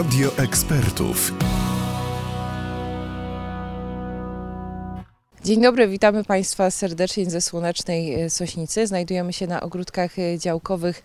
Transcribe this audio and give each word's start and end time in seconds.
Radio 0.00 0.36
ekspertów. 0.36 1.32
Dzień 5.44 5.62
dobry, 5.62 5.88
witamy 5.88 6.24
Państwa 6.24 6.70
serdecznie 6.70 7.30
ze 7.30 7.40
słonecznej 7.40 8.14
e, 8.22 8.30
Sośnicy. 8.30 8.86
Znajdujemy 8.86 9.32
się 9.32 9.46
na 9.46 9.60
ogródkach 9.60 10.18
e, 10.18 10.38
działkowych 10.38 11.02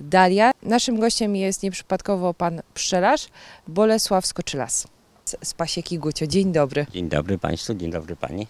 Dalia. 0.00 0.50
Naszym 0.62 1.00
gościem 1.00 1.36
jest 1.36 1.62
nieprzypadkowo 1.62 2.34
pan 2.34 2.60
pszczelarz 2.74 3.26
Bolesław 3.66 4.26
Skoczylas 4.26 4.86
z- 5.24 5.36
z 5.48 5.54
Pasieki 5.54 5.98
Gucio. 5.98 6.26
Dzień 6.26 6.52
dobry. 6.52 6.86
Dzień 6.92 7.08
dobry 7.08 7.38
Państwu, 7.38 7.74
dzień 7.74 7.90
dobry 7.90 8.16
Pani. 8.16 8.46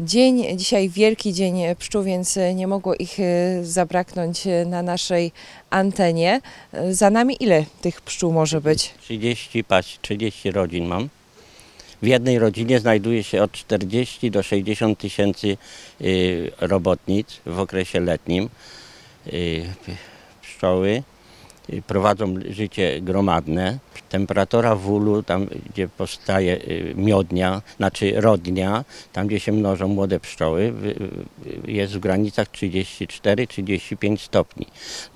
Dzień, 0.00 0.58
dzisiaj 0.58 0.88
wielki 0.88 1.32
dzień 1.32 1.56
pszczół, 1.78 2.02
więc 2.02 2.38
nie 2.54 2.66
mogło 2.66 2.94
ich 2.94 3.20
e, 3.20 3.64
zabraknąć 3.64 4.46
e, 4.46 4.64
na 4.66 4.82
naszej 4.82 5.32
antenie. 5.70 6.40
E, 6.72 6.94
Za 6.94 7.10
nami 7.10 7.36
ile 7.40 7.64
tych 7.80 8.00
pszczół 8.00 8.32
może 8.32 8.60
być? 8.60 8.94
30 9.00 9.64
paść, 9.64 9.98
30 10.02 10.50
rodzin 10.50 10.86
mam. 10.86 11.08
W 12.02 12.06
jednej 12.06 12.38
rodzinie 12.38 12.80
znajduje 12.80 13.24
się 13.24 13.42
od 13.42 13.52
40 13.52 14.30
do 14.30 14.42
60 14.42 14.98
tysięcy 14.98 15.56
robotnic 16.60 17.26
w 17.46 17.58
okresie 17.60 18.00
letnim. 18.00 18.48
Pszczoły 20.42 21.02
prowadzą 21.86 22.34
życie 22.48 23.00
gromadne. 23.00 23.78
Temperatura 24.08 24.74
w 24.76 24.90
ulu, 24.90 25.22
tam 25.22 25.46
gdzie 25.70 25.88
powstaje 25.88 26.56
y, 26.56 26.94
miodnia, 26.96 27.62
znaczy 27.76 28.12
rodnia, 28.16 28.84
tam 29.12 29.26
gdzie 29.26 29.40
się 29.40 29.52
mnożą 29.52 29.88
młode 29.88 30.20
pszczoły, 30.20 30.72
y, 31.66 31.70
jest 31.72 31.94
w 31.94 31.98
granicach 31.98 32.48
34-35 32.48 34.16
stopni. 34.16 34.66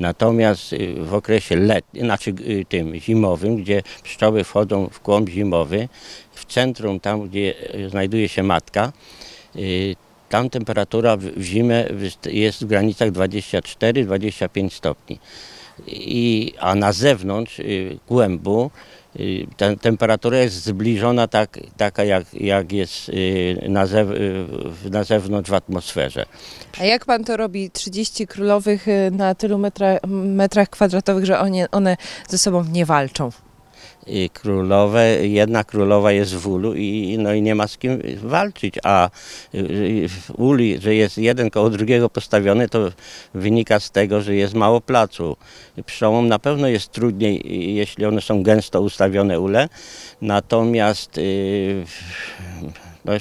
Natomiast 0.01 0.73
y, 0.73 0.95
w 0.99 1.15
okresie 1.15 1.57
letnim, 1.57 2.05
znaczy 2.05 2.31
y, 2.31 2.65
tym 2.69 2.95
zimowym, 3.01 3.57
gdzie 3.57 3.83
pszczoły 4.03 4.45
wchodzą 4.45 4.89
w 4.89 5.01
kłąb 5.01 5.29
zimowy, 5.29 5.89
w 6.37 6.45
centrum, 6.45 7.01
tam 7.01 7.29
gdzie 7.29 7.75
y, 7.75 7.91
znajduje 7.91 8.29
się 8.29 8.43
matka, 8.43 8.93
y, 9.57 9.97
tam 10.29 10.51
temperatura 10.51 11.17
w 11.17 11.43
zimę 11.43 11.89
jest 12.31 12.65
w 12.65 12.67
granicach 12.67 13.11
24-25 13.11 14.71
stopni. 14.71 15.19
I, 15.87 16.53
a 16.61 16.75
na 16.75 16.93
zewnątrz 16.93 17.59
y, 17.59 17.99
głębu 18.09 18.71
y, 19.21 19.47
ta 19.57 19.77
temperatura 19.77 20.39
jest 20.39 20.65
zbliżona 20.65 21.29
tak, 21.29 21.59
taka 21.77 22.05
jak, 22.05 22.35
jak 22.35 22.73
jest 22.73 23.09
y, 23.09 23.67
na, 23.69 23.87
zew, 23.87 24.11
y, 24.11 24.91
na 24.91 25.05
zewnątrz 25.05 25.51
w 25.51 25.55
atmosferze. 25.55 26.27
A 26.81 26.85
jak 26.85 27.05
pan 27.05 27.25
to 27.25 27.37
robi? 27.37 27.71
30 27.71 28.27
królowych 28.27 28.87
na 29.13 29.35
tylu 29.35 29.59
metra, 29.59 29.99
metrach 30.07 30.69
kwadratowych, 30.69 31.25
że 31.25 31.39
one, 31.39 31.71
one 31.71 31.97
ze 32.29 32.39
sobą 32.39 32.65
nie 32.65 32.87
walczą. 32.87 33.31
I 34.07 34.31
królowe, 34.31 35.27
jedna 35.27 35.65
królowa 35.65 36.13
jest 36.13 36.35
w 36.35 36.49
ulu 36.49 36.75
i, 36.75 37.17
no 37.19 37.35
i 37.35 37.43
nie 37.43 37.55
ma 37.55 37.69
z 37.69 37.79
kim 37.79 38.03
walczyć, 38.23 38.75
a 38.83 39.11
y, 39.55 40.09
w 40.09 40.31
uli, 40.31 40.79
że 40.81 40.95
jest 40.95 41.19
jeden 41.19 41.51
koło 41.51 41.71
drugiego 41.71 42.11
postawiony, 42.11 42.69
to 42.69 42.93
wynika 43.35 43.81
z 43.81 43.91
tego, 43.91 44.21
że 44.21 44.35
jest 44.35 44.55
mało 44.55 44.81
placu. 44.81 45.37
Pszczołom 45.87 46.29
na 46.29 46.39
pewno 46.39 46.69
jest 46.69 46.93
trudniej, 46.93 47.41
y, 47.41 47.73
jeśli 47.73 48.07
one 48.07 48.21
są 48.21 48.43
gęsto 48.43 48.81
ustawione 48.81 49.41
ule, 49.41 49.69
natomiast 50.21 51.19
y, 51.19 51.85
no, 53.05 53.13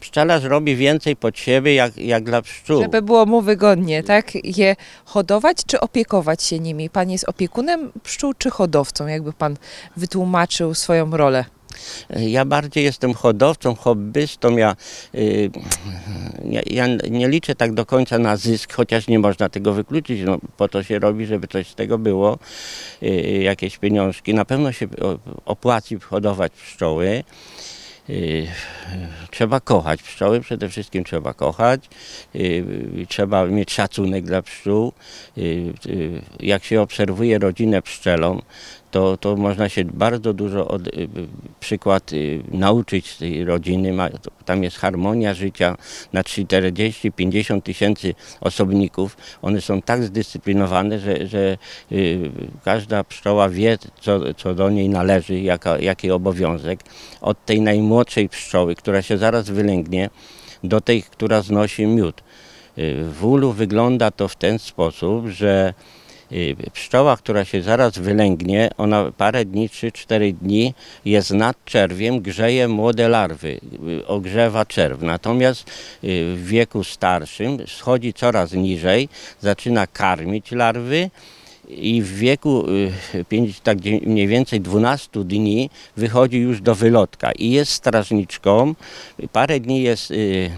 pszczelarz 0.00 0.44
robi 0.44 0.76
więcej 0.76 1.16
pod 1.16 1.38
siebie 1.38 1.74
jak, 1.74 1.96
jak 1.96 2.24
dla 2.24 2.42
pszczół. 2.42 2.82
Żeby 2.82 3.02
było 3.02 3.26
mu 3.26 3.42
wygodnie, 3.42 4.02
tak? 4.02 4.32
Je 4.44 4.76
hodować 5.04 5.56
czy 5.66 5.80
opiekować 5.80 6.42
się 6.42 6.58
nimi? 6.58 6.90
Pan 6.90 7.10
jest 7.10 7.28
opiekunem 7.28 7.92
pszczół 8.02 8.34
czy 8.38 8.50
hodowcą? 8.50 9.06
Jakby 9.06 9.32
pan 9.32 9.56
wytłumaczył 9.96 10.74
swoją 10.74 11.16
rolę? 11.16 11.44
Ja 12.10 12.44
bardziej 12.44 12.84
jestem 12.84 13.14
hodowcą, 13.14 13.74
hobbystą. 13.74 14.56
Ja, 14.56 14.76
y, 15.14 15.50
ja, 16.44 16.60
ja 16.66 16.86
nie 17.10 17.28
liczę 17.28 17.54
tak 17.54 17.74
do 17.74 17.86
końca 17.86 18.18
na 18.18 18.36
zysk, 18.36 18.72
chociaż 18.72 19.08
nie 19.08 19.18
można 19.18 19.48
tego 19.48 19.72
wykluczyć. 19.72 20.20
No, 20.24 20.38
po 20.56 20.68
to 20.68 20.82
się 20.82 20.98
robi, 20.98 21.26
żeby 21.26 21.48
coś 21.48 21.68
z 21.68 21.74
tego 21.74 21.98
było, 21.98 22.38
y, 23.02 23.40
jakieś 23.42 23.78
pieniążki. 23.78 24.34
Na 24.34 24.44
pewno 24.44 24.72
się 24.72 24.88
opłaci 25.44 26.00
hodować 26.00 26.52
pszczoły. 26.52 27.24
Y, 28.10 28.46
Trzeba 29.30 29.60
kochać 29.60 30.02
pszczoły, 30.02 30.40
przede 30.40 30.68
wszystkim 30.68 31.04
trzeba 31.04 31.34
kochać, 31.34 31.80
y, 32.34 32.64
trzeba 33.08 33.46
mieć 33.46 33.72
szacunek 33.72 34.24
dla 34.24 34.42
pszczół. 34.42 34.92
Y, 35.38 35.40
y, 35.86 36.22
Jak 36.40 36.64
się 36.64 36.80
obserwuje 36.80 37.38
rodzinę 37.38 37.82
pszczelą, 37.82 38.42
to, 38.90 39.16
to 39.16 39.36
można 39.36 39.68
się 39.68 39.84
bardzo 39.84 40.32
dużo 40.32 40.68
od, 40.68 40.86
y, 40.86 40.90
y, 40.90 41.08
przykład 41.60 42.12
y, 42.12 42.42
nauczyć 42.52 43.10
z 43.10 43.18
tej 43.18 43.44
rodziny. 43.44 43.92
Ma, 43.92 44.08
tam 44.44 44.62
jest 44.62 44.76
harmonia 44.76 45.34
życia 45.34 45.76
na 46.12 46.22
40-50 46.22 47.62
tysięcy 47.62 48.14
osobników. 48.40 49.16
One 49.42 49.60
są 49.60 49.82
tak 49.82 50.02
zdyscyplinowane, 50.02 50.98
że, 50.98 51.26
że 51.26 51.58
każda 52.64 53.04
pszczoła 53.04 53.48
wie, 53.48 53.78
co, 54.00 54.34
co 54.34 54.54
do 54.54 54.70
niej 54.70 54.88
należy, 54.88 55.40
jaka, 55.40 55.78
jaki 55.78 56.10
obowiązek. 56.10 56.80
Od 57.20 57.44
tej 57.44 57.60
najmłodszej 57.60 58.28
pszczoły, 58.28 58.74
która 58.74 59.02
się 59.02 59.18
zaraz 59.18 59.50
wylęgnie, 59.50 60.10
do 60.64 60.80
tej, 60.80 61.02
która 61.02 61.42
znosi 61.42 61.86
miód. 61.86 62.22
W 63.12 63.24
ulu 63.24 63.52
wygląda 63.52 64.10
to 64.10 64.28
w 64.28 64.36
ten 64.36 64.58
sposób, 64.58 65.26
że 65.26 65.74
pszczoła, 66.72 67.16
która 67.16 67.44
się 67.44 67.62
zaraz 67.62 67.98
wylęgnie, 67.98 68.70
ona 68.76 69.12
parę 69.16 69.44
dni, 69.44 69.68
3-4 69.68 70.32
dni 70.32 70.74
jest 71.04 71.30
nad 71.30 71.64
czerwiem, 71.64 72.20
grzeje 72.20 72.68
młode 72.68 73.08
larwy, 73.08 73.60
y, 73.88 74.06
ogrzewa 74.06 74.64
czerw. 74.64 75.02
Natomiast 75.02 75.70
y, 76.04 76.34
w 76.36 76.46
wieku 76.46 76.84
starszym 76.84 77.58
schodzi 77.66 78.12
coraz 78.12 78.52
niżej, 78.52 79.08
zaczyna 79.40 79.86
karmić 79.86 80.52
larwy 80.52 81.10
i 81.68 82.02
w 82.02 82.14
wieku 82.14 82.64
y, 82.68 83.54
tak 83.62 83.78
mniej 84.02 84.26
więcej 84.26 84.60
12 84.60 85.24
dni 85.24 85.70
wychodzi 85.96 86.38
już 86.38 86.60
do 86.60 86.74
wylotka 86.74 87.32
i 87.32 87.50
jest 87.50 87.72
strażniczką. 87.72 88.74
Parę 89.32 89.60
dni 89.60 89.82
jest 89.82 90.10
y, 90.10 90.50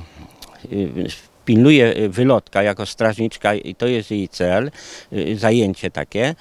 y, 0.72 1.29
pilnuje 1.44 1.96
y, 1.96 2.08
wylotka 2.08 2.62
jako 2.62 2.86
strażniczka 2.86 3.54
i 3.54 3.74
to 3.74 3.86
jest 3.86 4.10
jej 4.10 4.28
cel, 4.28 4.70
y, 5.12 5.36
zajęcie 5.38 5.90
takie. 5.90 6.34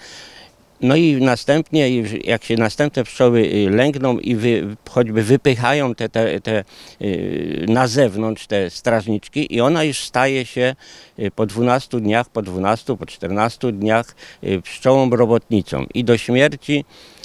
No 0.82 0.96
i 0.96 1.16
następnie, 1.16 2.02
jak 2.24 2.44
się 2.44 2.56
następne 2.56 3.04
pszczoły 3.04 3.40
y, 3.40 3.70
lęgną 3.70 4.20
i 4.20 4.36
wy, 4.36 4.76
choćby 4.90 5.24
wypychają 5.24 5.96
te, 5.96 6.09
te, 6.09 6.42
te 6.42 6.64
y, 7.02 7.66
na 7.70 7.88
zewnątrz 7.88 8.48
te 8.48 8.70
strażniczki 8.70 9.56
i 9.56 9.62
ona 9.62 9.84
już 9.84 9.98
staje 9.98 10.46
się 10.46 10.76
y, 11.20 11.32
po 11.32 11.46
12 11.46 12.00
dniach, 12.00 12.30
po 12.30 12.42
12, 12.42 12.98
po 12.98 13.06
14 13.06 13.72
dniach 13.72 14.16
y, 14.44 14.62
pszczołą 14.62 15.09
robotnicą 15.09 15.86
i 15.94 16.04
do 16.04 16.18
śmierci 16.18 16.86
y, 16.86 17.19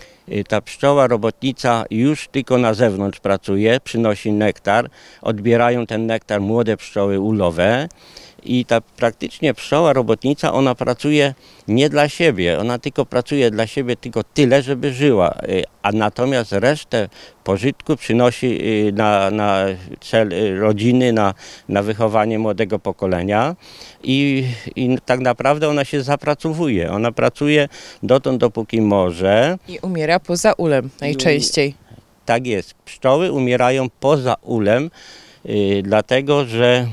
ta 0.48 0.60
pszczoła 0.60 1.06
robotnica 1.06 1.84
już 1.90 2.28
tylko 2.28 2.58
na 2.58 2.74
zewnątrz 2.74 3.20
pracuje, 3.20 3.80
przynosi 3.84 4.32
nektar, 4.32 4.90
odbierają 5.22 5.86
ten 5.86 6.06
nektar 6.06 6.40
młode 6.40 6.76
pszczoły 6.76 7.20
ulowe 7.20 7.88
i 8.44 8.64
ta 8.64 8.80
praktycznie 8.80 9.54
pszczoła 9.54 9.92
robotnica, 9.92 10.52
ona 10.52 10.74
pracuje 10.74 11.34
nie 11.68 11.88
dla 11.88 12.08
siebie, 12.08 12.58
ona 12.60 12.78
tylko 12.78 13.06
pracuje 13.06 13.50
dla 13.50 13.66
siebie 13.66 13.96
tylko 13.96 14.22
tyle, 14.24 14.62
żeby 14.62 14.92
żyła, 14.92 15.34
y, 15.48 15.64
a 15.82 15.92
natomiast 15.92 16.52
resztę 16.52 17.08
pożytku 17.44 17.96
przynosi 17.96 18.46
y, 18.88 18.92
na, 18.92 19.30
na 19.30 19.64
cel 20.00 20.32
y, 20.32 20.58
rodziny, 20.58 21.12
na, 21.12 21.34
na 21.68 21.82
wychowanie 21.82 22.38
młodego 22.38 22.78
pokolenia 22.78 23.56
i, 24.02 24.44
i 24.76 24.98
tak 25.04 25.20
naprawdę 25.20 25.68
ona 25.68 25.84
się 25.84 26.02
zapracowuje, 26.02 26.92
ona 26.92 27.12
pracuje 27.12 27.68
dotąd, 28.02 28.40
dopóki 28.40 28.80
może. 28.80 29.58
I 29.68 29.78
umiera 29.82 30.20
poza 30.20 30.52
ulem 30.52 30.90
najczęściej. 31.00 31.74
Tak 32.24 32.46
jest. 32.46 32.74
Pszczoły 32.74 33.32
umierają 33.32 33.86
poza 34.00 34.36
ulem, 34.42 34.90
dlatego 35.82 36.44
że 36.44 36.86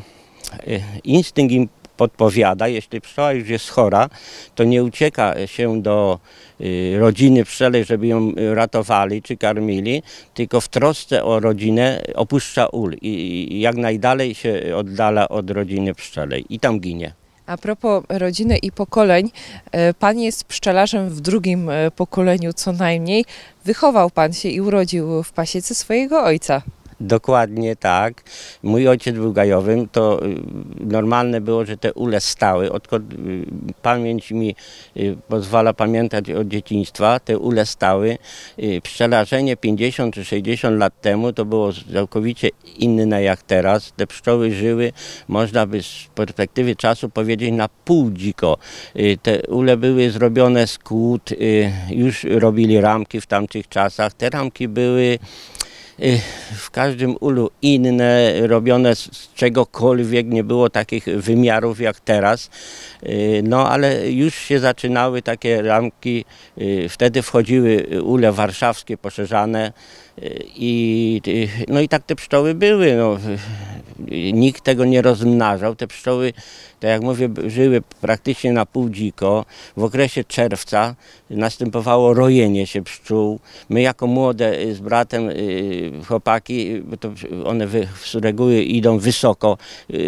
instynkt 1.03 1.53
im 1.53 1.69
podpowiada, 1.97 2.67
jeśli 2.67 3.01
pszczoła 3.01 3.33
już 3.33 3.49
jest 3.49 3.69
chora, 3.69 4.09
to 4.55 4.63
nie 4.63 4.83
ucieka 4.83 5.47
się 5.47 5.81
do 5.81 6.19
y, 6.61 6.95
rodziny 6.99 7.45
pszczelej, 7.45 7.85
żeby 7.85 8.07
ją 8.07 8.33
ratowali 8.53 9.21
czy 9.21 9.37
karmili, 9.37 10.03
tylko 10.33 10.61
w 10.61 10.67
trosce 10.67 11.23
o 11.23 11.39
rodzinę 11.39 12.01
opuszcza 12.15 12.67
ul 12.67 12.93
i, 13.01 13.07
i 13.53 13.59
jak 13.59 13.75
najdalej 13.75 14.35
się 14.35 14.61
oddala 14.75 15.29
od 15.29 15.49
rodziny 15.49 15.93
pszczelej 15.93 16.45
i 16.49 16.59
tam 16.59 16.79
ginie. 16.79 17.13
A 17.45 17.57
propos 17.57 18.03
rodziny 18.09 18.57
i 18.57 18.71
pokoleń, 18.71 19.31
e, 19.71 19.93
pan 19.93 20.19
jest 20.19 20.43
pszczelarzem 20.43 21.09
w 21.09 21.21
drugim 21.21 21.69
e, 21.69 21.91
pokoleniu 21.91 22.53
co 22.53 22.71
najmniej. 22.71 23.25
Wychował 23.65 24.09
pan 24.09 24.33
się 24.33 24.49
i 24.49 24.61
urodził 24.61 25.23
w 25.23 25.31
pasiece 25.31 25.75
swojego 25.75 26.23
ojca. 26.23 26.61
Dokładnie 27.01 27.75
tak. 27.75 28.23
Mój 28.63 28.87
ojciec 28.87 29.15
był 29.15 29.33
gajowym, 29.33 29.87
to 29.87 30.25
y, 30.25 30.35
normalne 30.79 31.41
było, 31.41 31.65
że 31.65 31.77
te 31.77 31.93
ule 31.93 32.21
stały. 32.21 32.71
Odkąd 32.71 33.13
y, 33.13 33.17
pamięć 33.81 34.31
mi 34.31 34.55
y, 34.97 35.17
pozwala 35.27 35.73
pamiętać 35.73 36.31
od 36.31 36.47
dzieciństwa, 36.47 37.19
te 37.19 37.37
ule 37.37 37.65
stały. 37.65 38.17
Pszczelarzenie 38.83 39.57
50 39.57 40.13
czy 40.15 40.25
60 40.25 40.79
lat 40.79 41.01
temu 41.01 41.33
to 41.33 41.45
było 41.45 41.69
całkowicie 41.93 42.49
inne 42.77 43.23
jak 43.23 43.41
teraz. 43.43 43.93
Te 43.95 44.07
pszczoły 44.07 44.51
żyły, 44.51 44.91
można 45.27 45.65
by 45.65 45.83
z 45.83 46.07
perspektywy 46.15 46.75
czasu 46.75 47.09
powiedzieć, 47.09 47.51
na 47.51 47.69
pół 47.85 48.11
dziko. 48.11 48.57
Te 49.21 49.41
ule 49.47 49.77
były 49.77 50.09
zrobione 50.09 50.67
z 50.67 50.77
kłód, 50.77 51.29
już 51.89 52.23
robili 52.23 52.81
ramki 52.81 53.21
w 53.21 53.27
tamtych 53.27 53.67
czasach. 53.67 54.13
Te 54.13 54.29
ramki 54.29 54.67
były 54.67 55.19
w 56.57 56.71
każdym 56.71 57.15
ulu 57.19 57.51
inne, 57.61 58.33
robione 58.47 58.95
z 58.95 59.33
czegokolwiek, 59.35 60.27
nie 60.27 60.43
było 60.43 60.69
takich 60.69 61.05
wymiarów 61.05 61.81
jak 61.81 61.99
teraz. 61.99 62.49
Y, 63.03 63.41
No 63.43 63.69
ale 63.69 64.11
już 64.11 64.35
się 64.35 64.59
zaczynały 64.59 65.21
takie 65.21 65.61
ramki, 65.61 66.25
y, 66.57 66.89
wtedy 66.89 67.21
wchodziły 67.21 67.87
ule 68.03 68.31
warszawskie 68.31 68.97
poszerzane 68.97 69.73
y, 70.17 70.43
i, 70.55 71.21
y, 71.27 71.49
no 71.67 71.81
i 71.81 71.87
tak 71.87 72.03
te 72.03 72.15
pszczoły 72.15 72.53
były. 72.53 72.95
No. 72.95 73.17
Nikt 74.33 74.63
tego 74.63 74.85
nie 74.85 75.01
rozmnażał. 75.01 75.75
Te 75.75 75.87
pszczoły, 75.87 76.33
tak 76.79 76.89
jak 76.89 77.01
mówię, 77.01 77.29
żyły 77.47 77.81
praktycznie 78.01 78.53
na 78.53 78.65
pół 78.65 78.89
dziko. 78.89 79.45
W 79.77 79.83
okresie 79.83 80.23
czerwca 80.23 80.95
następowało 81.29 82.13
rojenie 82.13 82.67
się 82.67 82.81
pszczół. 82.81 83.39
My 83.69 83.81
jako 83.81 84.07
młode 84.07 84.59
y, 84.59 84.75
z 84.75 84.79
bratem 84.79 85.29
y, 85.29 85.91
chłopaki, 86.07 86.71
y, 86.93 86.97
to 86.97 87.09
one 87.45 87.67
z 88.05 88.15
reguły 88.15 88.63
idą 88.63 88.99
wysoko, 88.99 89.57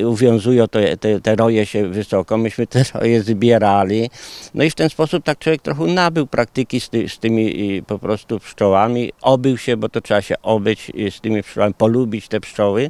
uwiązują 0.05 0.67
te, 0.67 0.97
te, 0.97 1.21
te 1.21 1.35
roje 1.35 1.65
się 1.65 1.87
wysoko. 1.87 2.37
Myśmy 2.37 2.67
te 2.67 2.83
roje 2.99 3.21
zbierali. 3.21 4.09
No 4.53 4.63
i 4.63 4.69
w 4.69 4.75
ten 4.75 4.89
sposób 4.89 5.23
tak 5.23 5.39
człowiek 5.39 5.61
trochę 5.61 5.83
nabył 5.83 6.27
praktyki 6.27 6.79
z, 6.79 6.89
ty, 6.89 7.09
z 7.09 7.19
tymi 7.19 7.83
po 7.87 7.99
prostu 7.99 8.39
pszczołami. 8.39 9.11
Obył 9.21 9.57
się, 9.57 9.77
bo 9.77 9.89
to 9.89 10.01
trzeba 10.01 10.21
się 10.21 10.35
obyć 10.41 10.91
z 11.11 11.21
tymi 11.21 11.43
pszczołami, 11.43 11.73
polubić 11.73 12.27
te 12.27 12.39
pszczoły. 12.39 12.89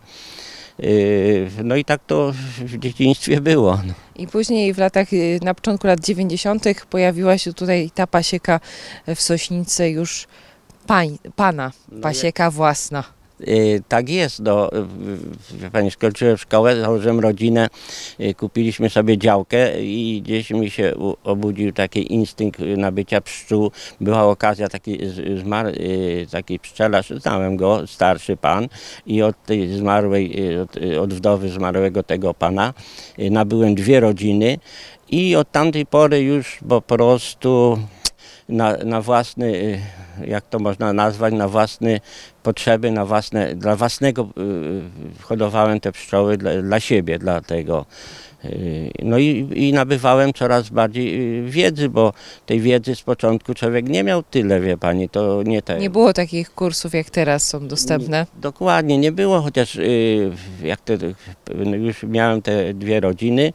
Yy, 0.80 1.50
No 1.64 1.76
i 1.76 1.86
tak 1.86 2.02
to 2.08 2.34
w 2.66 2.78
dzieciństwie 2.78 3.42
było. 3.42 3.80
I 4.16 4.28
później 4.28 4.74
w 4.74 4.78
latach, 4.78 5.14
y, 5.14 5.40
na 5.42 5.54
początku 5.54 5.88
lat 5.88 6.00
90. 6.00 6.64
pojawiła 6.90 7.38
się 7.38 7.54
tutaj 7.54 7.92
ta 7.96 8.08
pasieka 8.08 8.60
w 9.16 9.22
Sośnicy 9.22 9.90
już 9.90 10.28
pań, 10.88 11.18
pana, 11.36 11.72
No 11.92 12.02
pasieka 12.02 12.52
własna. 12.52 13.04
Yy, 13.48 13.82
Tak 13.88 14.10
jest, 14.10 14.40
no, 14.40 14.70
pani, 15.72 15.92
skończyłem 15.92 16.38
szkołę, 16.38 16.76
założyłem 16.82 17.20
rodzinę, 17.20 17.68
yy, 18.20 18.34
kupiliśmy 18.34 18.90
sobie 18.90 19.18
działkę 19.18 19.84
i 19.84 20.22
gdzieś 20.26 20.50
mi 20.52 20.70
się 20.70 20.94
obudził 21.24 21.72
taki 21.72 22.14
instynkt 22.14 22.60
nabycia 22.78 23.22
pszczół. 23.22 23.72
Była 24.02 24.24
okazja, 24.24 24.70
taki 24.70 25.00
z- 25.08 25.40
zmarł 25.40 25.70
yy, 25.70 26.28
taki 26.32 26.60
pszczelarz, 26.60 27.10
znałem 27.10 27.58
go, 27.58 27.88
starszy 27.88 28.38
pan 28.38 28.68
i 29.06 29.22
od 29.22 29.44
tej 29.46 29.68
zmarłej, 29.74 30.60
od, 30.60 30.78
od 31.02 31.14
wdowy 31.14 31.50
zmarłego 31.50 32.04
tego 32.04 32.34
pana 32.34 32.74
nabyłem 33.18 33.76
dwie 33.76 34.00
rodziny 34.00 34.58
i 35.12 35.36
od 35.36 35.52
tamtej 35.52 35.86
pory 35.86 36.22
już 36.22 36.60
po 36.70 36.82
prostu 36.82 37.78
na, 38.54 38.78
na 38.78 39.02
własny, 39.02 39.46
y, 39.46 40.28
jak 40.28 40.44
to 40.50 40.60
można 40.60 40.94
nazwać, 40.94 41.34
na 41.34 41.48
własne 41.48 42.00
potrzeby, 42.44 42.92
na 42.92 43.06
własne, 43.06 43.56
dla 43.56 43.76
własnego 43.76 44.30
y, 44.38 45.22
hodowałem 45.22 45.80
te 45.80 45.92
pszczoły 45.92 46.38
dla, 46.38 46.62
dla 46.62 46.80
siebie, 46.80 47.20
dla 47.20 47.42
tego. 47.42 47.86
Y, 48.46 48.92
No 49.04 49.18
i, 49.18 49.48
i 49.56 49.74
nabywałem 49.74 50.34
coraz 50.34 50.70
bardziej 50.70 51.40
y, 51.40 51.50
wiedzy, 51.50 51.90
bo 51.90 52.14
tej 52.46 52.60
wiedzy 52.60 52.96
z 52.96 53.02
początku 53.02 53.54
człowiek 53.54 53.90
nie 53.90 54.04
miał 54.04 54.24
tyle, 54.24 54.60
wie 54.60 54.78
pani, 54.78 55.10
to 55.10 55.44
nie 55.44 55.62
te... 55.62 55.80
Nie 55.80 55.90
było 55.90 56.14
takich 56.14 56.54
kursów 56.54 56.94
jak 56.94 57.10
teraz 57.10 57.48
są 57.48 57.68
dostępne. 57.68 58.26
Dokładnie, 58.42 58.98
nie 58.98 59.12
było, 59.12 59.42
chociaż 59.42 59.76
y, 59.76 60.32
jak 60.64 60.82
te, 60.82 60.98
no 61.56 61.76
już 61.76 62.04
miałem 62.04 62.42
te 62.42 62.74
dwie 62.74 63.00
rodziny, 63.00 63.54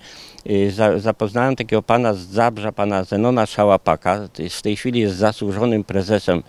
za, 0.70 0.98
zapoznałem 0.98 1.56
takiego 1.56 1.82
pana 1.82 2.14
z 2.14 2.18
Zabrza, 2.18 2.72
pana 2.72 3.04
Zenona 3.04 3.46
Szałapaka, 3.46 4.28
w 4.50 4.62
tej 4.62 4.76
chwili 4.76 5.00
jest 5.00 5.16
zasłużonym 5.16 5.84
prezesem 5.84 6.42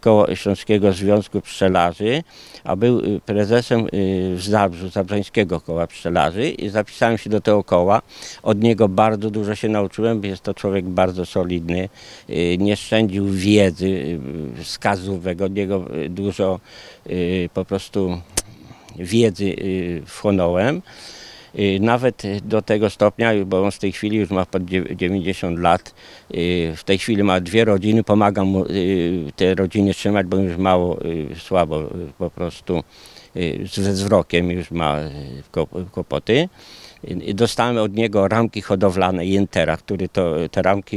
Koło 0.00 0.34
Śląskiego 0.36 0.92
Związku 0.92 1.40
Pszczelarzy, 1.40 2.22
a 2.64 2.76
był 2.76 3.02
prezesem 3.26 3.86
w 4.34 4.42
Zabrzu, 4.42 4.88
Zabrzańskiego 4.88 5.60
Koła 5.60 5.86
Pszczelarzy 5.86 6.50
i 6.50 6.68
zapisałem 6.68 7.18
się 7.18 7.30
do 7.30 7.40
tego 7.40 7.64
koła. 7.64 7.73
Od 8.42 8.62
niego 8.62 8.88
bardzo 8.88 9.30
dużo 9.30 9.54
się 9.54 9.68
nauczyłem, 9.68 10.24
jest 10.24 10.42
to 10.42 10.54
człowiek 10.54 10.84
bardzo 10.84 11.26
solidny, 11.26 11.88
y, 12.30 12.56
nie 12.58 12.76
szczędził 12.76 13.28
wiedzy, 13.28 13.86
y, 13.86 14.64
wskazówek, 14.64 15.40
od 15.42 15.54
niego 15.54 15.84
y, 16.04 16.08
dużo 16.08 16.60
po 17.54 17.64
prostu 17.64 18.20
wiedzy 18.98 19.56
wchłonąłem. 20.06 20.82
Nawet 21.80 22.22
do 22.44 22.62
tego 22.62 22.90
stopnia, 22.90 23.30
bo 23.46 23.62
on 23.62 23.70
w 23.70 23.78
tej 23.78 23.92
chwili 23.92 24.16
już 24.16 24.30
ma 24.30 24.46
pod 24.46 24.64
dziew- 24.64 24.96
90 24.96 25.58
lat, 25.58 25.94
w 26.76 26.80
tej 26.84 26.98
chwili 26.98 27.22
ma 27.22 27.40
dwie 27.40 27.64
rodziny, 27.64 28.04
pomagam 28.04 28.46
mu 28.46 28.64
te 29.36 29.54
rodziny 29.54 29.94
trzymać, 29.94 30.26
bo 30.26 30.36
już 30.36 30.56
mało, 30.56 30.98
słabo 31.38 31.82
po 32.18 32.30
prostu 32.30 32.82
ze 33.64 33.92
wzrokiem 33.92 34.50
już 34.50 34.70
ma 34.70 34.96
kłop- 35.52 35.90
kłopoty. 35.90 36.48
Dostałem 37.34 37.78
od 37.78 37.94
niego 37.94 38.28
ramki 38.28 38.62
hodowlane 38.62 39.26
Jentera, 39.26 39.76
które 39.76 40.08
to, 40.08 40.34
te 40.50 40.62
ramki 40.62 40.96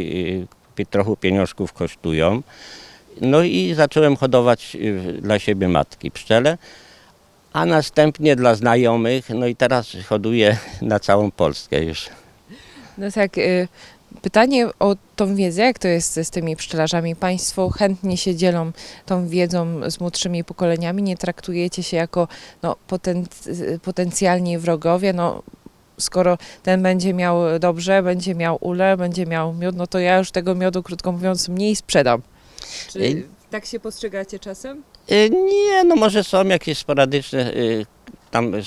y, 0.80 0.86
trochę 0.86 1.16
pieniążków 1.18 1.74
kosztują. 1.74 2.42
No 3.22 3.44
i 3.44 3.74
zacząłem 3.74 4.16
hodować 4.16 4.76
y, 4.76 5.22
dla 5.22 5.40
siebie 5.40 5.68
matki 5.68 6.12
pszczele, 6.12 6.58
a 7.54 7.66
następnie 7.66 8.36
dla 8.36 8.56
znajomych, 8.56 9.30
no 9.30 9.48
i 9.48 9.56
teraz 9.56 9.98
hoduję 10.10 10.58
na 10.82 11.00
całą 11.00 11.32
Polskę 11.32 11.84
już. 11.84 12.10
No 12.98 13.12
tak, 13.12 13.38
y, 13.38 13.68
pytanie 14.22 14.68
o 14.80 14.96
tą 15.16 15.36
wiedzę, 15.36 15.62
jak 15.62 15.80
to 15.80 15.88
jest 15.88 16.20
z 16.24 16.30
tymi 16.30 16.56
pszczelarzami? 16.56 17.16
Państwo 17.16 17.70
chętnie 17.70 18.18
się 18.18 18.36
dzielą 18.36 18.72
tą 19.06 19.28
wiedzą 19.28 19.92
z 19.92 20.00
młodszymi 20.00 20.44
pokoleniami, 20.44 21.04
nie 21.04 21.18
traktujecie 21.18 21.84
się 21.84 21.98
jako 21.98 22.28
no, 22.64 22.76
poten, 22.88 23.26
y, 23.48 23.80
potencjalni 23.84 24.58
wrogowie, 24.58 25.14
no 25.14 25.44
skoro 26.00 26.38
ten 26.64 26.84
będzie 26.84 27.14
miał 27.14 27.60
dobrze, 27.60 28.04
będzie 28.04 28.36
miał 28.36 28.58
ule, 28.62 28.98
będzie 28.98 29.26
miał 29.26 29.54
miód, 29.54 29.76
no 29.76 29.88
to 29.88 30.00
ja 30.00 30.18
już 30.18 30.32
tego 30.32 30.56
miodu, 30.56 30.84
krótko 30.84 31.12
mówiąc, 31.12 31.50
mniej 31.50 31.76
sprzedam. 31.76 32.22
Czy 32.92 33.24
tak 33.50 33.66
się 33.66 33.80
postrzegacie 33.80 34.40
czasem? 34.40 34.84
Y, 35.12 35.30
Nie, 35.30 35.84
no 35.84 35.96
może 35.96 36.24
są 36.24 36.46
jakieś 36.46 36.78
sporadyczne 36.78 37.54
y, 37.54 37.86
tam 38.32 38.54
y, 38.56 38.62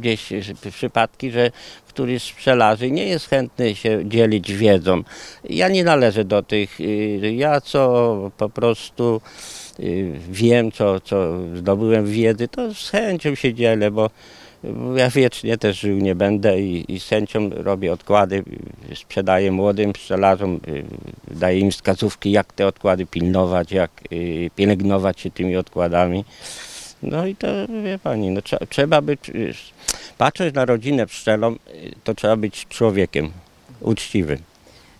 gdzieś 0.00 0.32
przypadki, 0.70 1.30
że 1.30 1.50
któryś 1.88 2.22
z 2.22 2.32
pszczelarzy 2.32 2.90
nie 2.90 3.06
jest 3.08 3.28
chętny 3.28 3.74
się 3.76 4.00
dzielić 4.04 4.52
wiedzą. 4.52 5.02
Ja 5.44 5.68
nie 5.68 5.84
należę 5.84 6.24
do 6.24 6.42
tych. 6.42 6.78
Ja 7.32 7.60
co 7.60 8.30
po 8.36 8.48
prostu 8.48 9.20
wiem, 10.30 10.72
co, 10.72 11.00
co 11.00 11.38
zdobyłem 11.54 12.06
wiedzy, 12.06 12.48
to 12.48 12.74
z 12.74 12.90
chęcią 12.90 13.34
się 13.34 13.54
dzielę, 13.54 13.90
bo 13.90 14.10
ja 14.96 15.10
wiecznie 15.10 15.58
też 15.58 15.80
żył 15.80 15.96
nie 15.96 16.14
będę 16.14 16.60
i, 16.60 16.94
i 16.94 17.00
chęcią 17.00 17.50
robię 17.50 17.92
odkłady, 17.92 18.42
sprzedaję 18.94 19.52
młodym 19.52 19.92
pszczelarzom, 19.92 20.60
y, 20.68 20.84
daję 21.34 21.58
im 21.58 21.70
wskazówki, 21.70 22.30
jak 22.30 22.52
te 22.52 22.66
odkłady 22.66 23.06
pilnować, 23.06 23.72
jak 23.72 23.90
y, 24.12 24.50
pielęgnować 24.56 25.20
się 25.20 25.30
tymi 25.30 25.56
odkładami. 25.56 26.24
No 27.02 27.26
i 27.26 27.36
to 27.36 27.46
wie 27.84 27.98
pani, 27.98 28.30
no, 28.30 28.40
trze- 28.40 28.66
trzeba 28.68 29.00
być, 29.00 29.30
patrząc 30.18 30.54
na 30.54 30.64
rodzinę 30.64 31.06
pszczelą, 31.06 31.52
y, 31.52 31.58
to 32.04 32.14
trzeba 32.14 32.36
być 32.36 32.66
człowiekiem 32.68 33.30
uczciwym. 33.80 34.38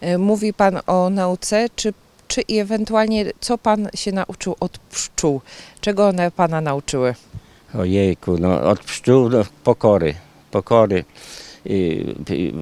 Y, 0.02 0.18
Mówi 0.18 0.52
Pan 0.52 0.80
o 0.86 1.10
nauce, 1.10 1.66
czy, 1.76 1.92
czy 2.28 2.42
ewentualnie 2.52 3.24
co 3.40 3.58
Pan 3.58 3.88
się 3.94 4.12
nauczył 4.12 4.56
od 4.60 4.78
pszczół? 4.78 5.40
Czego 5.80 6.08
one 6.08 6.30
Pana 6.30 6.60
nauczyły? 6.60 7.14
Ojejku, 7.78 8.38
no 8.38 8.62
od 8.62 8.80
pszczół 8.80 9.28
do 9.28 9.44
pokory, 9.64 10.14
pokory. 10.50 11.04
Y, 11.66 12.14
y, 12.30 12.52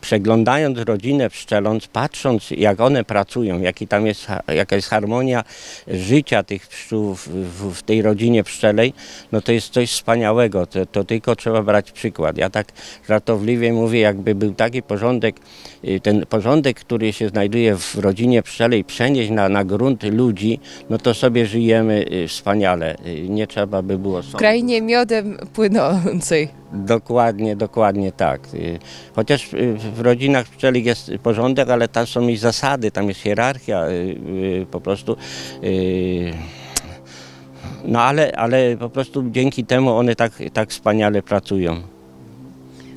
przeglądając 0.00 0.78
rodzinę 0.78 1.30
pszczeląc, 1.30 1.86
patrząc 1.86 2.50
jak 2.50 2.80
one 2.80 3.04
pracują, 3.04 3.60
jaki 3.60 3.86
tam 3.86 4.06
jest, 4.06 4.26
jaka 4.48 4.76
jest 4.76 4.88
harmonia 4.88 5.44
życia 5.88 6.42
tych 6.42 6.66
pszczół 6.66 7.14
w, 7.14 7.28
w, 7.28 7.74
w 7.74 7.82
tej 7.82 8.02
rodzinie 8.02 8.44
pszczelej, 8.44 8.92
no 9.32 9.40
to 9.40 9.52
jest 9.52 9.72
coś 9.72 9.90
wspaniałego, 9.90 10.66
to, 10.66 10.86
to 10.86 11.04
tylko 11.04 11.36
trzeba 11.36 11.62
brać 11.62 11.92
przykład. 11.92 12.38
Ja 12.38 12.50
tak 12.50 12.66
żartobliwie 13.08 13.72
mówię, 13.72 14.00
jakby 14.00 14.34
był 14.34 14.54
taki 14.54 14.82
porządek, 14.82 15.36
y, 15.84 16.00
ten 16.00 16.26
porządek, 16.26 16.80
który 16.80 17.12
się 17.12 17.28
znajduje 17.28 17.76
w 17.76 17.94
rodzinie 17.94 18.42
pszczelej, 18.42 18.84
przenieść 18.84 19.30
na, 19.30 19.48
na 19.48 19.64
grunt 19.64 20.02
ludzi, 20.02 20.60
no 20.90 20.98
to 20.98 21.14
sobie 21.14 21.46
żyjemy 21.46 22.04
wspaniale. 22.28 22.96
Nie 23.28 23.46
trzeba 23.46 23.82
by 23.82 23.98
było 23.98 24.22
W 24.22 24.24
sądu. 24.24 24.38
krainie 24.38 24.82
miodem 24.82 25.38
płynącej. 25.52 26.61
Dokładnie, 26.72 27.56
dokładnie 27.56 28.12
tak. 28.12 28.40
Y, 28.54 28.78
Chociaż 29.16 29.54
y, 29.54 29.76
w 29.94 30.00
rodzinach 30.00 30.46
pszczelich 30.48 30.84
jest 30.84 31.10
porządek, 31.22 31.70
ale 31.70 31.88
tam 31.88 32.06
są 32.06 32.28
i 32.28 32.36
zasady, 32.36 32.90
tam 32.90 33.08
jest 33.08 33.20
hierarchia, 33.20 33.88
y, 33.88 34.66
po 34.70 34.80
prostu. 34.80 35.16
No 37.84 38.02
ale, 38.02 38.32
ale 38.36 38.76
po 38.76 38.90
prostu 38.90 39.30
dzięki 39.30 39.64
temu 39.64 39.90
one 39.96 40.14
tak, 40.14 40.32
tak 40.52 40.70
wspaniale 40.70 41.22
pracują. 41.22 41.82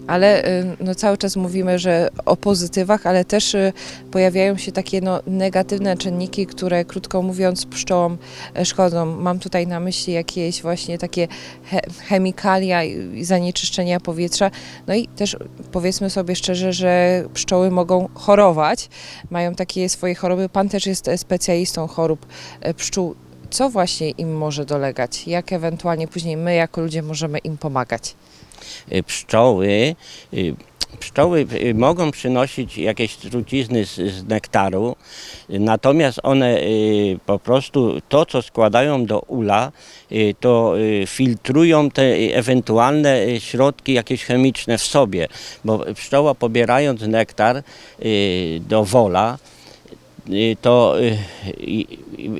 Ale 0.08 0.46
y, 0.46 0.78
no, 0.80 0.96
cały 0.96 1.18
czas 1.18 1.36
mówimy, 1.36 1.80
że 1.80 2.10
o 2.26 2.38
pozytywach, 2.38 3.08
ale 3.08 3.26
też 3.26 3.56
y, 3.56 3.74
pojawiają 4.12 4.58
się 4.58 4.72
takie 4.72 5.02
no, 5.02 5.20
negatywne 5.28 5.98
czynniki, 5.98 6.48
które 6.48 6.86
krótko 6.86 7.22
mówiąc 7.22 7.66
pszczołom 7.66 8.18
e, 8.56 8.66
szkodzą. 8.66 9.06
Mam 9.06 9.40
tutaj 9.40 9.68
na 9.68 9.80
myśli 9.80 10.14
jakieś 10.14 10.62
właśnie 10.62 10.98
takie 10.98 11.28
he, 11.64 11.82
chemikalia 12.08 12.84
i 12.84 13.24
zanieczyszczenia 13.24 14.00
powietrza. 14.00 14.52
No 14.88 14.96
i 14.96 15.08
też 15.08 15.38
powiedzmy 15.72 16.10
sobie 16.10 16.36
szczerze, 16.36 16.74
że 16.74 17.24
pszczoły 17.34 17.72
mogą 17.72 18.10
chorować, 18.14 18.90
mają 19.30 19.56
takie 19.56 19.90
swoje 19.90 20.16
choroby. 20.16 20.50
Pan 20.50 20.70
też 20.70 20.86
jest 20.86 21.08
e, 21.08 21.18
specjalistą 21.18 21.88
chorób 21.88 22.26
e, 22.62 22.74
pszczół. 22.74 23.16
Co 23.50 23.70
właśnie 23.70 24.10
im 24.10 24.38
może 24.38 24.66
dolegać? 24.66 25.28
Jak 25.28 25.54
ewentualnie 25.54 26.08
później 26.08 26.38
my 26.38 26.56
jako 26.56 26.82
ludzie 26.82 27.02
możemy 27.02 27.38
im 27.38 27.58
pomagać? 27.58 28.16
Y, 28.92 29.04
Pszczoły, 29.04 29.96
y, 30.34 30.56
pszczoły 31.00 31.48
y, 31.54 31.74
mogą 31.74 32.12
przynosić 32.12 32.78
jakieś 32.78 33.16
trucizny 33.16 33.86
z, 33.86 33.96
z 33.96 34.28
nektaru, 34.28 34.96
natomiast 35.50 36.20
one 36.24 36.60
po 37.26 37.40
prostu 37.40 38.02
to, 38.10 38.26
co 38.26 38.42
składają 38.42 39.06
do 39.06 39.20
ula, 39.20 39.72
to 40.40 40.74
filtrują 41.06 41.92
te 41.92 42.04
ewentualne 42.34 43.40
środki 43.40 43.94
jakieś 43.94 44.24
chemiczne 44.24 44.78
w 44.78 44.84
sobie, 44.84 45.28
bo 45.66 45.80
pszczoła 45.96 46.36
pobierając 46.36 47.02
nektar 47.02 47.64
do 48.60 48.84
wola, 48.86 49.38
to 50.62 50.96
i, 51.58 51.88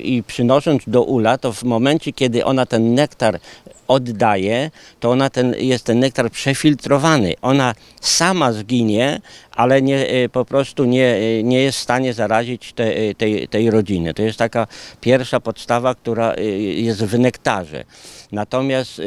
i 0.02 0.22
przynosząc 0.22 0.82
do 0.86 1.02
ula, 1.02 1.38
to 1.38 1.52
w 1.52 1.62
momencie, 1.62 2.12
kiedy 2.12 2.44
ona 2.44 2.66
ten 2.66 2.94
nektar 2.94 3.40
oddaje, 3.88 4.70
to 5.00 5.10
ona 5.10 5.30
ten, 5.30 5.54
jest 5.58 5.84
ten 5.84 5.98
nektar 5.98 6.30
przefiltrowany. 6.30 7.34
Ona 7.42 7.74
sama 8.00 8.52
zginie, 8.52 9.20
ale 9.52 9.82
nie, 9.82 10.14
y, 10.14 10.28
po 10.28 10.44
prostu 10.44 10.84
nie, 10.84 11.16
y, 11.16 11.42
nie 11.44 11.62
jest 11.62 11.78
w 11.78 11.82
stanie 11.82 12.14
zarazić 12.14 12.72
te, 12.72 12.98
y, 12.98 13.14
tej, 13.14 13.48
tej 13.48 13.70
rodziny. 13.70 14.14
To 14.14 14.22
jest 14.22 14.38
taka 14.38 14.66
pierwsza 15.00 15.40
podstawa, 15.40 15.94
która 15.94 16.34
jest 16.76 17.04
w 17.04 17.18
nektarze. 17.18 17.84
Natomiast 18.32 19.02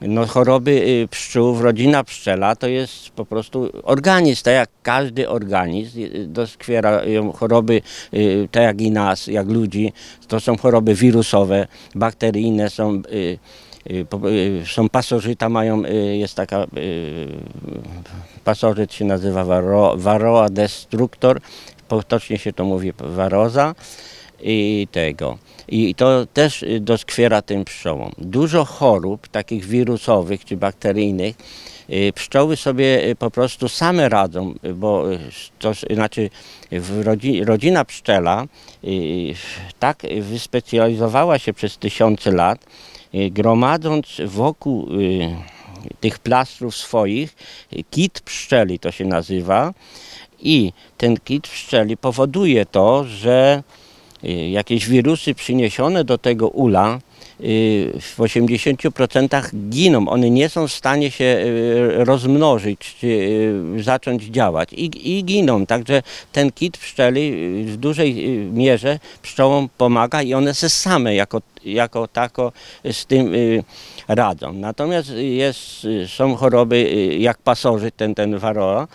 no, 0.00 0.26
choroby 0.26 1.06
pszczół, 1.10 1.62
rodzina 1.62 2.04
pszczela 2.04 2.56
to 2.56 2.68
jest 2.68 3.10
po 3.10 3.24
prostu 3.24 3.70
organizm, 3.82 4.44
tak 4.44 4.54
jak 4.54 4.70
każdy 4.82 5.28
organizm. 5.28 6.00
Doskwierają 6.26 7.32
choroby, 7.32 7.82
tak 8.50 8.62
jak 8.62 8.80
i 8.80 8.90
nas, 8.90 9.26
jak 9.26 9.48
ludzi. 9.48 9.92
To 10.28 10.40
są 10.40 10.56
choroby 10.56 10.94
wirusowe, 10.94 11.66
bakteryjne, 11.94 12.70
są, 12.70 13.02
są 14.66 14.88
pasożyta, 14.88 15.48
mają, 15.48 15.84
y, 15.84 16.16
jest 16.16 16.34
taka, 16.34 16.64
y, 16.64 17.28
pasożyt 18.44 18.92
się 18.94 19.04
nazywa 19.04 19.44
waro, 19.44 19.96
varroa 19.96 20.48
destructor, 20.48 21.40
potocznie 21.88 22.38
się 22.38 22.52
to 22.52 22.64
mówi 22.64 22.92
waroza 22.98 23.74
i 24.42 24.88
tego. 24.92 25.38
I 25.68 25.94
to 25.94 26.26
też 26.26 26.62
y, 26.62 26.80
doskwiera 26.80 27.42
tym 27.42 27.64
pszczołom. 27.64 28.12
Dużo 28.18 28.64
chorób, 28.64 29.28
takich 29.28 29.64
wirusowych 29.64 30.44
czy 30.44 30.56
bakteryjnych, 30.56 31.36
y, 31.36 31.79
pszczoły 32.14 32.56
sobie 32.56 33.08
y, 33.08 33.16
po 33.16 33.30
prostu 33.30 33.68
same 33.68 34.08
radzą, 34.08 34.54
y, 34.64 34.74
bo 34.74 35.12
y, 35.12 35.18
to 35.58 35.72
znaczy 35.74 36.30
rodzi, 37.04 37.44
rodzina 37.44 37.84
pszczela 37.84 38.46
y, 38.84 39.34
tak 39.78 40.02
wyspecjalizowała 40.20 41.38
się 41.38 41.52
przez 41.52 41.78
tysiące 41.78 42.32
lat, 42.32 42.66
y, 43.14 43.30
gromadząc 43.30 44.06
wokół 44.26 44.88
y, 45.00 45.60
tych 46.00 46.18
plastrów 46.18 46.76
swoich 46.76 47.36
y, 47.72 47.84
kit 47.90 48.20
pszczeli 48.20 48.78
to 48.78 48.90
się 48.92 49.04
nazywa 49.04 49.74
i 50.40 50.72
ten 50.98 51.16
kit 51.16 51.48
pszczeli 51.48 51.96
powoduje 51.96 52.66
to, 52.66 53.04
że 53.04 53.62
y, 54.24 54.28
jakieś 54.28 54.88
wirusy 54.88 55.34
przyniesione 55.34 56.04
do 56.04 56.18
tego 56.18 56.48
ula 56.48 56.98
y, 56.98 57.09
w 58.00 58.14
80% 58.18 59.68
giną. 59.70 60.08
One 60.08 60.30
nie 60.30 60.48
są 60.48 60.68
w 60.68 60.72
stanie 60.72 61.10
się 61.10 61.24
y, 61.24 62.04
rozmnożyć 62.04 62.96
czy 63.00 63.06
y, 63.06 63.82
zacząć 63.82 64.24
działać 64.24 64.72
i, 64.72 65.18
i 65.18 65.24
giną. 65.24 65.66
Także 65.66 66.02
ten 66.32 66.52
kit 66.52 66.78
pszczeli 66.78 67.32
y, 67.32 67.72
w 67.72 67.76
dużej 67.76 68.38
y, 68.46 68.52
mierze 68.52 68.98
pszczołom 69.22 69.68
pomaga 69.78 70.22
i 70.22 70.34
one 70.34 70.54
se 70.54 70.70
same 70.70 71.14
jako, 71.14 71.42
jako 71.64 72.08
tako 72.08 72.52
z 72.92 73.06
tym 73.06 73.34
y, 73.34 73.64
radzą. 74.08 74.52
Natomiast 74.52 75.10
jest, 75.16 75.84
y, 75.84 76.08
są 76.08 76.36
choroby 76.36 76.76
y, 76.76 77.18
jak 77.18 77.38
pasożyt, 77.38 77.96
ten, 77.96 78.14
ten 78.14 78.38
varroa, 78.38 78.88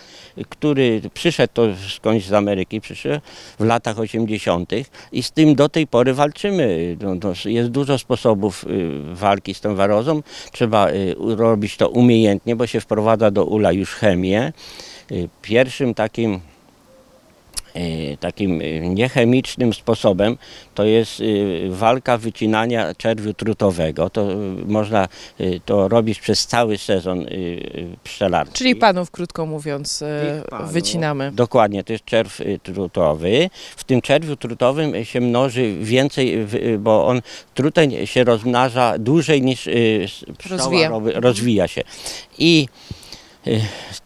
który 0.50 1.02
przyszedł 1.14 1.54
to 1.54 1.64
skądś 1.90 2.26
z 2.26 2.34
Ameryki, 2.34 2.82
przyszedł 2.82 3.22
w 3.60 3.64
latach 3.64 4.00
80. 4.00 4.72
i 5.12 5.24
z 5.24 5.32
tym 5.32 5.56
do 5.56 5.70
tej 5.70 5.88
pory 5.88 6.14
walczymy. 6.14 6.98
No, 7.02 7.16
to 7.16 7.34
jest 7.46 7.70
dużo 7.70 7.98
sposobów 7.98 8.66
walki 9.14 9.54
z 9.54 9.62
tą 9.62 9.76
warozą. 9.76 10.24
Trzeba 10.52 10.88
robić 11.18 11.78
to 11.78 11.90
umiejętnie, 11.90 12.56
bo 12.56 12.68
się 12.68 12.82
wprowadza 12.82 13.32
do 13.32 13.46
ula 13.46 13.72
już 13.72 13.96
chemię. 13.96 14.54
Pierwszym 15.42 15.94
takim 15.94 16.40
takim 18.20 18.62
y, 18.62 18.82
niechemicznym 18.90 19.74
sposobem 19.74 20.38
to 20.76 20.84
jest 20.84 21.20
y, 21.20 21.68
walka 21.70 22.18
wycinania 22.18 22.96
czerwiu 22.96 23.34
trutowego. 23.34 24.10
To 24.10 24.28
można 24.66 25.08
to 25.66 25.88
robić 25.88 26.20
przez 26.20 26.48
cały 26.48 26.78
sezon 26.78 27.26
pszczelarski. 28.04 28.56
Czyli 28.58 28.76
panów, 28.76 29.12
krótko 29.12 29.46
mówiąc, 29.46 30.02
e, 30.02 30.44
panów. 30.50 30.72
wycinamy. 30.72 31.32
Dokładnie, 31.32 31.84
to 31.84 31.94
jest 31.94 32.06
czerw 32.06 32.42
trutowy. 32.64 33.50
W 33.76 33.84
tym 33.84 34.02
czerwiu 34.02 34.36
trutowym 34.36 35.06
się 35.06 35.22
mnoży 35.22 35.76
więcej, 35.80 36.48
bo 36.80 37.08
on 37.08 37.22
truteń 37.54 38.08
się 38.08 38.24
rozmnaża 38.24 38.98
dłużej 39.00 39.42
niż 39.42 39.70
pszczoła 40.38 40.58
Rozwija. 40.58 40.92
rozwija 41.20 41.68
się. 41.68 41.82
I 42.38 42.68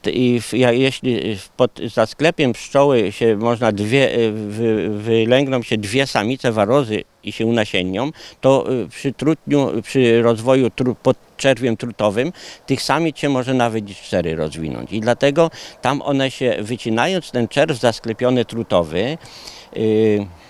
i 0.05 0.41
jeśli 0.71 1.37
pod, 1.57 1.79
za 1.93 2.05
sklepiem 2.05 2.53
pszczoły 2.53 3.11
się 3.11 3.35
można 3.35 3.71
dwie, 3.71 4.19
y, 4.19 4.31
wy, 4.31 4.89
wylęgną 4.89 5.61
się 5.61 5.77
dwie 5.77 6.07
samice 6.07 6.51
warozy 6.51 7.03
i 7.23 7.31
się 7.31 7.45
unasiennią, 7.45 8.11
to 8.41 8.71
y, 8.71 8.87
przy 8.87 9.13
trutniu, 9.13 9.71
przy 9.83 10.21
rozwoju 10.21 10.69
tru, 10.69 10.95
pod 10.95 11.17
czerwiem 11.37 11.77
trutowym 11.77 12.31
tych 12.65 12.81
samic 12.81 13.17
się 13.17 13.29
może 13.29 13.53
nawet 13.53 13.85
cztery 13.87 14.35
rozwinąć. 14.35 14.91
I 14.91 14.99
dlatego 14.99 15.51
tam 15.81 16.01
one 16.01 16.31
się, 16.31 16.57
wycinając 16.61 17.31
ten 17.31 17.47
czerw 17.47 17.79
zasklepiony 17.79 18.45
trutowy, 18.45 19.17
y, 19.77 19.79
y, 19.79 19.79
y, 19.79 20.48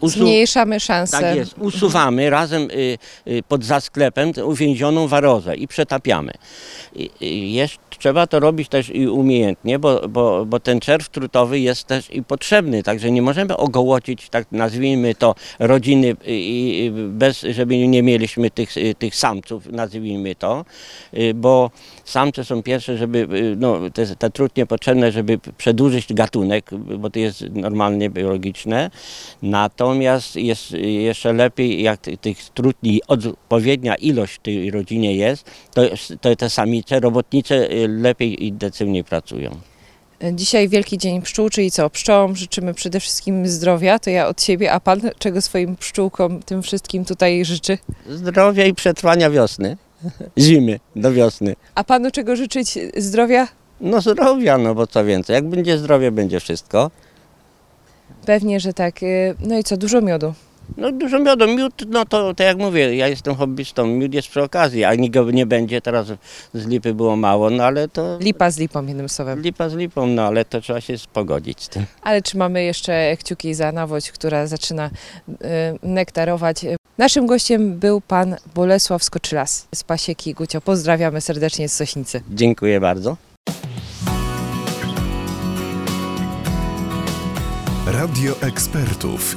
usu- 0.00 0.18
Zmniejszamy 0.18 0.80
szanse. 0.80 1.20
tak 1.20 1.36
jest, 1.36 1.54
usuwamy 1.58 2.30
razem 2.30 2.62
y, 2.70 2.98
y, 3.28 3.42
pod 3.48 3.64
zasklepem 3.64 4.32
tę 4.32 4.46
uwięzioną 4.46 5.08
warozę 5.08 5.56
i 5.56 5.68
przetapiamy. 5.68 6.32
Jest, 7.20 7.74
trzeba 7.98 8.26
to 8.26 8.40
robić 8.40 8.68
też 8.68 8.90
i 8.90 9.08
umiejętnie, 9.08 9.78
bo, 9.78 10.08
bo, 10.08 10.46
bo 10.46 10.60
ten 10.60 10.80
czerw 10.80 11.08
trutowy 11.08 11.60
jest 11.60 11.84
też 11.86 12.10
i 12.14 12.22
potrzebny, 12.22 12.82
także 12.82 13.10
nie 13.10 13.22
możemy 13.22 13.56
ogołocić, 13.56 14.28
tak 14.28 14.46
nazwijmy 14.52 15.14
to, 15.14 15.34
rodziny 15.58 16.16
y, 16.28 16.90
bez, 17.08 17.40
żeby 17.40 17.88
nie 17.88 18.02
mieliśmy 18.02 18.50
tych, 18.50 18.76
y, 18.76 18.94
tych 18.98 19.14
samców, 19.16 19.66
nazwijmy 19.72 20.34
to, 20.34 20.64
y, 21.14 21.34
bo 21.34 21.70
samce 22.04 22.44
są 22.44 22.62
pierwsze, 22.62 22.96
żeby, 22.96 23.18
y, 23.18 23.56
no, 23.58 23.78
te, 23.90 24.16
te 24.16 24.30
trutnie 24.30 24.66
potrzebne, 24.66 25.12
żeby 25.12 25.38
przedłużyć 25.58 26.14
gatunek, 26.14 26.70
bo 26.98 27.10
to 27.10 27.18
jest 27.18 27.44
normalnie 27.50 28.10
biologiczne, 28.10 28.90
Natomiast 29.42 30.36
jest 30.36 30.70
jeszcze 30.80 31.32
lepiej, 31.32 31.82
jak 31.82 32.00
ty- 32.00 32.16
tych 32.16 32.38
trudni 32.44 33.00
odpowiednia 33.08 33.94
ilość 33.94 34.34
w 34.34 34.38
tej 34.38 34.70
rodzinie 34.70 35.16
jest, 35.16 35.50
to, 35.74 35.82
to 36.20 36.36
te 36.36 36.50
samice, 36.50 37.00
robotnice 37.00 37.70
y, 37.72 37.88
lepiej 37.88 38.44
i 38.44 38.48
intensywniej 38.48 39.04
pracują. 39.04 39.50
Dzisiaj 40.32 40.68
Wielki 40.68 40.98
Dzień 40.98 41.22
Pszczół, 41.22 41.48
czyli 41.50 41.70
co? 41.70 41.90
Pszczołom 41.90 42.36
życzymy 42.36 42.74
przede 42.74 43.00
wszystkim 43.00 43.48
zdrowia, 43.48 43.98
to 43.98 44.10
ja 44.10 44.26
od 44.28 44.42
siebie, 44.42 44.72
a 44.72 44.80
pan 44.80 45.00
czego 45.18 45.42
swoim 45.42 45.76
pszczółkom, 45.76 46.42
tym 46.42 46.62
wszystkim 46.62 47.04
tutaj 47.04 47.44
życzy? 47.44 47.78
Zdrowia 48.08 48.64
i 48.66 48.74
przetrwania 48.74 49.30
wiosny, 49.30 49.76
zimy 50.38 50.80
do 50.96 51.12
wiosny. 51.12 51.56
A 51.74 51.84
panu 51.84 52.10
czego 52.10 52.36
życzyć 52.36 52.78
zdrowia? 52.96 53.48
No 53.80 54.00
zdrowia, 54.00 54.58
no 54.58 54.74
bo 54.74 54.86
co 54.86 55.04
więcej, 55.04 55.34
jak 55.34 55.48
będzie 55.48 55.78
zdrowie, 55.78 56.10
będzie 56.10 56.40
wszystko. 56.40 56.90
Pewnie, 58.26 58.60
że 58.60 58.72
tak. 58.72 59.02
Y, 59.02 59.34
No 59.40 59.58
i 59.58 59.64
co, 59.64 59.76
dużo 59.76 60.00
miodu. 60.00 60.34
No 60.76 60.92
dużo 60.92 61.18
miodu, 61.18 61.46
miód, 61.46 61.72
no 61.88 62.04
to, 62.04 62.34
to 62.34 62.42
jak 62.42 62.58
mówię, 62.58 62.96
ja 62.96 63.08
jestem 63.08 63.34
hobbystą, 63.34 63.86
miód 63.86 64.14
jest 64.14 64.28
przy 64.28 64.42
okazji, 64.42 64.84
a 64.84 64.94
nikt 64.94 65.14
go 65.14 65.30
nie 65.30 65.46
będzie, 65.46 65.80
teraz 65.80 66.06
z 66.54 66.66
lipy 66.66 66.94
było 66.94 67.16
mało, 67.16 67.50
no 67.50 67.64
ale 67.64 67.88
to... 67.88 68.18
Lipa 68.20 68.50
z 68.50 68.58
lipą, 68.58 68.86
jednym 68.86 69.08
słowem. 69.08 69.40
Lipa 69.42 69.68
z 69.68 69.74
lipą, 69.74 70.06
no 70.06 70.22
ale 70.22 70.44
to 70.44 70.60
trzeba 70.60 70.80
się 70.80 70.94
pogodzić 71.12 71.62
z 71.62 71.68
tym. 71.68 71.84
Ale 72.02 72.22
trzymamy 72.22 72.64
jeszcze 72.64 73.16
kciuki 73.16 73.54
za 73.54 73.72
nawoź, 73.72 74.10
która 74.10 74.46
zaczyna 74.46 74.90
y, 75.28 75.34
nektarować. 75.82 76.66
Naszym 76.98 77.26
gościem 77.26 77.78
był 77.78 78.00
pan 78.00 78.36
Bolesław 78.54 79.04
Skoczylas 79.04 79.66
z 79.74 79.84
Pasieki 79.84 80.34
Gucio. 80.34 80.60
Pozdrawiamy 80.60 81.20
serdecznie 81.20 81.68
z 81.68 81.74
Sośnicy. 81.74 82.22
Dziękuję 82.30 82.80
bardzo. 82.80 83.16
Radio 87.86 88.34
ekspertów. 88.40 89.36